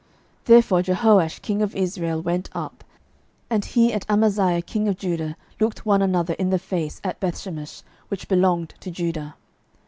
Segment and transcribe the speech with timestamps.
[0.45, 2.83] Therefore Jehoash king of Israel went up;
[3.51, 7.83] and he and Amaziah king of Judah looked one another in the face at Bethshemesh,
[8.07, 9.35] which belongeth to Judah.